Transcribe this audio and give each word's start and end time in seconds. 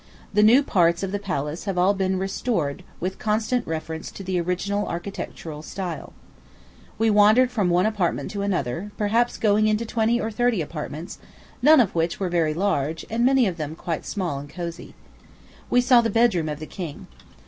The 0.33 0.41
new 0.41 0.63
parts 0.63 1.03
of 1.03 1.11
the 1.11 1.19
palace 1.19 1.65
have 1.65 1.77
all 1.77 1.93
been 1.93 2.17
restored 2.17 2.83
with 2.99 3.19
constant 3.19 3.67
reference 3.67 4.09
to 4.13 4.23
the 4.23 4.41
original 4.41 4.87
architectural 4.87 5.61
style. 5.61 6.13
We 6.97 7.11
wandered 7.11 7.51
from 7.51 7.69
one 7.69 7.85
apartment 7.85 8.31
to 8.31 8.41
another, 8.41 8.89
perhaps 8.97 9.37
going 9.37 9.67
into 9.67 9.85
twenty 9.85 10.19
or 10.19 10.31
thirty 10.31 10.59
apartments, 10.59 11.19
none 11.61 11.79
of 11.79 11.93
which 11.93 12.19
were 12.19 12.29
very 12.29 12.55
large, 12.55 13.05
and 13.11 13.23
many 13.23 13.45
of 13.45 13.57
them 13.57 13.75
quite 13.75 14.03
small 14.03 14.39
and 14.39 14.49
cosy. 14.49 14.95
We 15.69 15.81
saw 15.81 16.01
the 16.01 16.09
bed 16.09 16.33
room 16.33 16.49
of 16.49 16.57
the 16.57 16.65
king. 16.65 17.05